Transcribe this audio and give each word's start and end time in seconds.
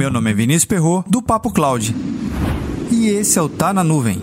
Meu 0.00 0.10
nome 0.10 0.30
é 0.30 0.32
Vinícius 0.32 0.64
Perro 0.64 1.04
do 1.06 1.20
Papo 1.20 1.52
Cloud. 1.52 1.94
E 2.90 3.08
esse 3.08 3.38
é 3.38 3.42
o 3.42 3.50
Tá 3.50 3.70
na 3.70 3.84
Nuvem. 3.84 4.22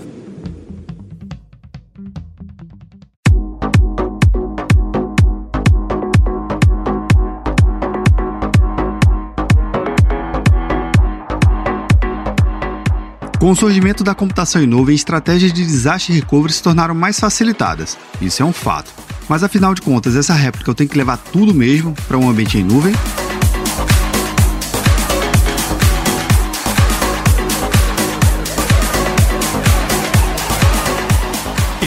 Com 13.39 13.51
o 13.51 13.55
surgimento 13.55 14.03
da 14.03 14.15
computação 14.15 14.63
em 14.63 14.65
nuvem, 14.65 14.95
estratégias 14.95 15.53
de 15.53 15.63
desastre 15.63 16.11
e 16.11 16.15
recovery 16.15 16.53
se 16.53 16.63
tornaram 16.63 16.95
mais 16.95 17.19
facilitadas. 17.19 17.95
Isso 18.19 18.41
é 18.41 18.45
um 18.47 18.51
fato. 18.51 18.91
Mas 19.29 19.43
afinal 19.43 19.75
de 19.75 19.83
contas, 19.83 20.15
essa 20.15 20.33
réplica 20.33 20.71
eu 20.71 20.75
tenho 20.75 20.89
que 20.89 20.97
levar 20.97 21.17
tudo 21.17 21.53
mesmo 21.53 21.93
para 22.07 22.17
um 22.17 22.27
ambiente 22.27 22.57
em 22.57 22.63
nuvem? 22.63 22.95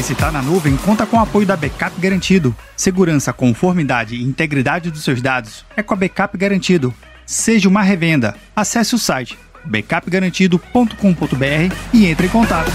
Esse 0.00 0.14
Tá 0.14 0.32
na 0.32 0.40
Nuvem 0.40 0.78
conta 0.78 1.04
com 1.04 1.18
o 1.18 1.20
apoio 1.20 1.46
da 1.46 1.59
Backup 1.59 2.00
Garantido. 2.00 2.56
Segurança, 2.74 3.34
conformidade 3.34 4.16
e 4.16 4.23
integridade 4.23 4.90
dos 4.90 5.04
seus 5.04 5.20
dados 5.20 5.62
é 5.76 5.82
com 5.82 5.92
a 5.92 5.96
Backup 5.96 6.38
Garantido. 6.38 6.95
Seja 7.26 7.68
uma 7.68 7.82
revenda. 7.82 8.34
Acesse 8.56 8.95
o 8.95 8.98
site 8.98 9.38
backupgarantido.com.br 9.62 11.74
e 11.92 12.06
entre 12.06 12.28
em 12.28 12.30
contato. 12.30 12.70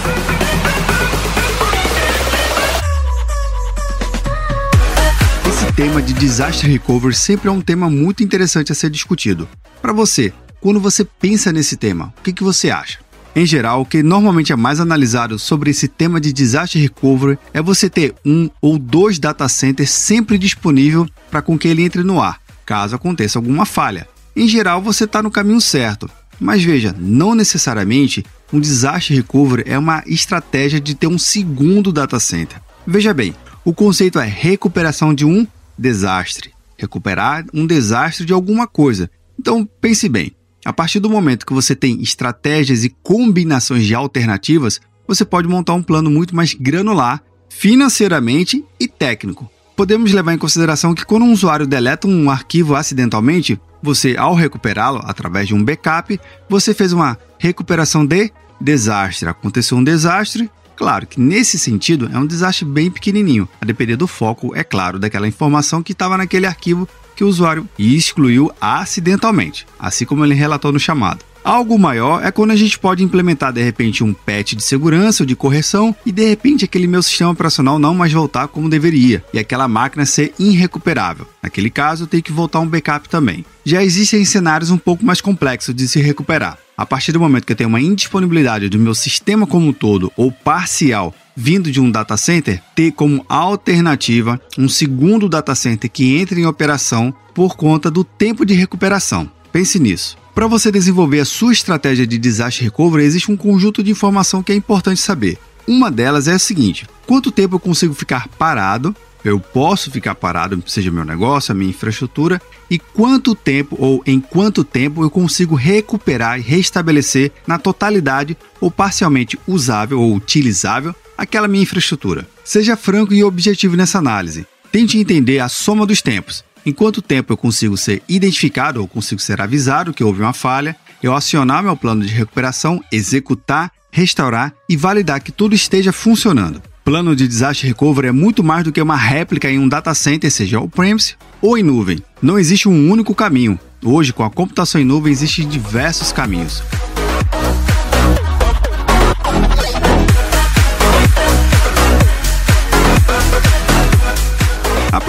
Esse 5.48 5.72
tema 5.72 6.00
de 6.00 6.12
disaster 6.12 6.70
recovery 6.70 7.16
sempre 7.16 7.48
é 7.48 7.50
um 7.50 7.60
tema 7.60 7.90
muito 7.90 8.22
interessante 8.22 8.70
a 8.70 8.74
ser 8.74 8.88
discutido. 8.88 9.48
Para 9.82 9.92
você, 9.92 10.32
quando 10.60 10.78
você 10.78 11.04
pensa 11.04 11.50
nesse 11.50 11.76
tema, 11.76 12.14
o 12.18 12.22
que, 12.22 12.32
que 12.32 12.44
você 12.44 12.70
acha? 12.70 13.04
Em 13.36 13.44
geral, 13.44 13.82
o 13.82 13.84
que 13.84 14.02
normalmente 14.02 14.50
é 14.50 14.56
mais 14.56 14.80
analisado 14.80 15.38
sobre 15.38 15.70
esse 15.70 15.86
tema 15.88 16.18
de 16.18 16.32
disaster 16.32 16.80
recovery 16.80 17.38
é 17.52 17.60
você 17.60 17.90
ter 17.90 18.14
um 18.24 18.48
ou 18.62 18.78
dois 18.78 19.18
data 19.18 19.46
centers 19.46 19.90
sempre 19.90 20.38
disponível 20.38 21.06
para 21.30 21.42
com 21.42 21.58
que 21.58 21.68
ele 21.68 21.82
entre 21.82 22.02
no 22.02 22.18
ar, 22.18 22.40
caso 22.64 22.96
aconteça 22.96 23.38
alguma 23.38 23.66
falha. 23.66 24.08
Em 24.34 24.48
geral, 24.48 24.80
você 24.80 25.04
está 25.04 25.22
no 25.22 25.30
caminho 25.30 25.60
certo. 25.60 26.08
Mas 26.40 26.64
veja, 26.64 26.96
não 26.98 27.34
necessariamente 27.34 28.24
um 28.50 28.58
disaster 28.58 29.14
recovery 29.14 29.64
é 29.66 29.78
uma 29.78 30.02
estratégia 30.06 30.80
de 30.80 30.94
ter 30.94 31.06
um 31.06 31.18
segundo 31.18 31.92
data 31.92 32.18
center. 32.18 32.58
Veja 32.86 33.12
bem, 33.12 33.34
o 33.66 33.74
conceito 33.74 34.18
é 34.18 34.26
recuperação 34.26 35.12
de 35.12 35.26
um 35.26 35.46
desastre, 35.76 36.54
recuperar 36.78 37.44
um 37.52 37.66
desastre 37.66 38.24
de 38.24 38.32
alguma 38.32 38.66
coisa. 38.66 39.10
Então 39.38 39.68
pense 39.78 40.08
bem, 40.08 40.32
a 40.66 40.72
partir 40.72 40.98
do 40.98 41.08
momento 41.08 41.46
que 41.46 41.54
você 41.54 41.76
tem 41.76 42.02
estratégias 42.02 42.82
e 42.82 42.88
combinações 43.00 43.86
de 43.86 43.94
alternativas, 43.94 44.80
você 45.06 45.24
pode 45.24 45.46
montar 45.46 45.74
um 45.74 45.82
plano 45.82 46.10
muito 46.10 46.34
mais 46.34 46.54
granular, 46.54 47.22
financeiramente 47.48 48.64
e 48.80 48.88
técnico. 48.88 49.48
Podemos 49.76 50.12
levar 50.12 50.34
em 50.34 50.38
consideração 50.38 50.92
que 50.92 51.06
quando 51.06 51.24
um 51.24 51.32
usuário 51.32 51.68
deleta 51.68 52.08
um 52.08 52.28
arquivo 52.28 52.74
acidentalmente, 52.74 53.60
você, 53.80 54.16
ao 54.18 54.34
recuperá-lo 54.34 55.00
através 55.04 55.46
de 55.46 55.54
um 55.54 55.62
backup, 55.62 56.18
você 56.48 56.74
fez 56.74 56.92
uma 56.92 57.16
recuperação 57.38 58.04
de 58.04 58.32
desastre. 58.60 59.28
Aconteceu 59.28 59.78
um 59.78 59.84
desastre, 59.84 60.50
claro 60.74 61.06
que 61.06 61.20
nesse 61.20 61.60
sentido 61.60 62.10
é 62.12 62.18
um 62.18 62.26
desastre 62.26 62.64
bem 62.64 62.90
pequenininho, 62.90 63.48
a 63.60 63.64
depender 63.64 63.94
do 63.94 64.08
foco, 64.08 64.52
é 64.52 64.64
claro, 64.64 64.98
daquela 64.98 65.28
informação 65.28 65.80
que 65.80 65.92
estava 65.92 66.18
naquele 66.18 66.46
arquivo 66.46 66.88
que 67.16 67.24
o 67.24 67.28
usuário 67.28 67.66
excluiu 67.78 68.52
acidentalmente, 68.60 69.66
assim 69.78 70.04
como 70.04 70.24
ele 70.24 70.34
relatou 70.34 70.70
no 70.70 70.78
chamado. 70.78 71.24
Algo 71.46 71.78
maior 71.78 72.24
é 72.24 72.32
quando 72.32 72.50
a 72.50 72.56
gente 72.56 72.76
pode 72.76 73.04
implementar 73.04 73.52
de 73.52 73.62
repente 73.62 74.02
um 74.02 74.12
patch 74.12 74.54
de 74.54 74.64
segurança 74.64 75.22
ou 75.22 75.26
de 75.26 75.36
correção 75.36 75.94
e 76.04 76.10
de 76.10 76.28
repente 76.28 76.64
aquele 76.64 76.88
meu 76.88 77.00
sistema 77.00 77.30
operacional 77.30 77.78
não 77.78 77.94
mais 77.94 78.12
voltar 78.12 78.48
como 78.48 78.68
deveria 78.68 79.24
e 79.32 79.38
aquela 79.38 79.68
máquina 79.68 80.04
ser 80.04 80.34
irrecuperável. 80.40 81.24
Naquele 81.40 81.70
caso, 81.70 82.02
eu 82.02 82.08
tenho 82.08 82.22
que 82.24 82.32
voltar 82.32 82.58
um 82.58 82.66
backup 82.66 83.08
também. 83.08 83.44
Já 83.64 83.80
existem 83.84 84.24
cenários 84.24 84.72
um 84.72 84.76
pouco 84.76 85.06
mais 85.06 85.20
complexos 85.20 85.72
de 85.72 85.86
se 85.86 86.00
recuperar. 86.00 86.58
A 86.76 86.84
partir 86.84 87.12
do 87.12 87.20
momento 87.20 87.46
que 87.46 87.52
eu 87.52 87.56
tenho 87.56 87.68
uma 87.68 87.80
indisponibilidade 87.80 88.68
do 88.68 88.78
meu 88.78 88.92
sistema 88.92 89.46
como 89.46 89.68
um 89.68 89.72
todo 89.72 90.12
ou 90.16 90.32
parcial 90.32 91.14
vindo 91.36 91.70
de 91.70 91.80
um 91.80 91.90
data 91.90 92.16
center, 92.16 92.62
ter 92.74 92.92
como 92.92 93.24
alternativa 93.28 94.40
um 94.56 94.68
segundo 94.68 95.28
data 95.28 95.54
center 95.54 95.90
que 95.90 96.16
entre 96.16 96.40
em 96.40 96.46
operação 96.46 97.14
por 97.34 97.56
conta 97.56 97.90
do 97.90 98.02
tempo 98.02 98.46
de 98.46 98.54
recuperação. 98.54 99.30
Pense 99.52 99.78
nisso. 99.78 100.16
Para 100.34 100.46
você 100.46 100.70
desenvolver 100.70 101.20
a 101.20 101.24
sua 101.24 101.52
estratégia 101.52 102.06
de 102.06 102.18
disaster 102.18 102.64
recovery, 102.64 103.04
existe 103.04 103.30
um 103.30 103.36
conjunto 103.36 103.82
de 103.82 103.90
informação 103.90 104.42
que 104.42 104.52
é 104.52 104.54
importante 104.54 105.00
saber. 105.00 105.38
Uma 105.66 105.90
delas 105.90 106.28
é 106.28 106.32
a 106.32 106.38
seguinte: 106.38 106.86
quanto 107.06 107.30
tempo 107.30 107.56
eu 107.56 107.60
consigo 107.60 107.94
ficar 107.94 108.28
parado? 108.28 108.94
Eu 109.24 109.40
posso 109.40 109.90
ficar 109.90 110.14
parado, 110.14 110.62
seja 110.66 110.90
meu 110.90 111.04
negócio, 111.04 111.50
a 111.50 111.54
minha 111.54 111.70
infraestrutura, 111.70 112.40
e 112.70 112.78
quanto 112.78 113.34
tempo 113.34 113.76
ou 113.76 114.00
em 114.06 114.20
quanto 114.20 114.62
tempo 114.62 115.02
eu 115.02 115.10
consigo 115.10 115.56
recuperar 115.56 116.38
e 116.38 116.42
restabelecer 116.42 117.32
na 117.44 117.58
totalidade 117.58 118.36
ou 118.60 118.70
parcialmente 118.70 119.36
usável 119.48 120.00
ou 120.00 120.14
utilizável 120.14 120.94
aquela 121.16 121.48
minha 121.48 121.62
infraestrutura. 121.62 122.28
Seja 122.44 122.76
franco 122.76 123.14
e 123.14 123.24
objetivo 123.24 123.76
nessa 123.76 123.98
análise. 123.98 124.46
Tente 124.70 124.98
entender 124.98 125.38
a 125.38 125.48
soma 125.48 125.86
dos 125.86 126.02
tempos. 126.02 126.44
Em 126.64 126.72
quanto 126.72 127.00
tempo 127.00 127.32
eu 127.32 127.36
consigo 127.36 127.76
ser 127.76 128.02
identificado 128.08 128.80
ou 128.80 128.88
consigo 128.88 129.20
ser 129.20 129.40
avisado 129.40 129.94
que 129.94 130.02
houve 130.02 130.20
uma 130.20 130.32
falha, 130.32 130.76
eu 131.02 131.14
acionar 131.14 131.62
meu 131.62 131.76
plano 131.76 132.04
de 132.04 132.12
recuperação, 132.12 132.82
executar, 132.90 133.70
restaurar 133.90 134.52
e 134.68 134.76
validar 134.76 135.20
que 135.20 135.30
tudo 135.30 135.54
esteja 135.54 135.92
funcionando. 135.92 136.60
Plano 136.84 137.16
de 137.16 137.26
Disaster 137.26 137.68
Recovery 137.68 138.08
é 138.08 138.12
muito 138.12 138.44
mais 138.44 138.64
do 138.64 138.72
que 138.72 138.80
uma 138.80 138.96
réplica 138.96 139.50
em 139.50 139.58
um 139.58 139.68
data 139.68 139.94
center, 139.94 140.30
seja 140.30 140.60
on-premise 140.60 141.14
ou 141.40 141.56
em 141.56 141.62
nuvem. 141.62 142.02
Não 142.22 142.38
existe 142.38 142.68
um 142.68 142.90
único 142.90 143.14
caminho. 143.14 143.58
Hoje, 143.84 144.12
com 144.12 144.22
a 144.22 144.30
computação 144.30 144.80
em 144.80 144.84
nuvem, 144.84 145.12
existem 145.12 145.48
diversos 145.48 146.12
caminhos. 146.12 146.62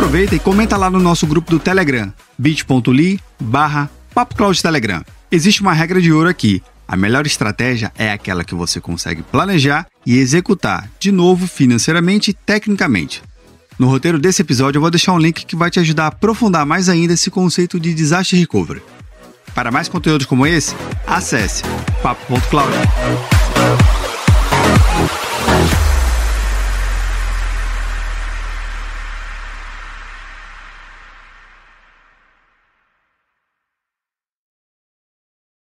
Aproveita 0.07 0.35
e 0.35 0.39
comenta 0.39 0.77
lá 0.77 0.89
no 0.89 0.99
nosso 0.99 1.27
grupo 1.27 1.51
do 1.51 1.59
Telegram, 1.59 2.13
bit.ly 2.37 3.19
barra 3.37 3.89
Telegram. 4.61 5.03
Existe 5.29 5.61
uma 5.61 5.73
regra 5.73 6.01
de 6.01 6.13
ouro 6.13 6.29
aqui. 6.29 6.63
A 6.87 6.95
melhor 6.95 7.27
estratégia 7.27 7.91
é 7.97 8.13
aquela 8.13 8.45
que 8.45 8.55
você 8.55 8.79
consegue 8.79 9.21
planejar 9.21 9.85
e 10.05 10.17
executar, 10.17 10.89
de 10.97 11.11
novo, 11.11 11.45
financeiramente 11.45 12.31
e 12.31 12.33
tecnicamente. 12.33 13.21
No 13.77 13.89
roteiro 13.89 14.17
desse 14.17 14.41
episódio 14.41 14.77
eu 14.77 14.81
vou 14.81 14.89
deixar 14.89 15.11
um 15.11 15.19
link 15.19 15.45
que 15.45 15.57
vai 15.57 15.69
te 15.69 15.81
ajudar 15.81 16.05
a 16.05 16.07
aprofundar 16.07 16.65
mais 16.65 16.87
ainda 16.87 17.13
esse 17.13 17.29
conceito 17.29 17.77
de 17.77 17.93
disaster 17.93 18.39
recovery. 18.39 18.81
Para 19.53 19.71
mais 19.71 19.89
conteúdos 19.89 20.25
como 20.25 20.47
esse, 20.47 20.73
acesse 21.05 21.63
papo.cloud. 22.01 22.71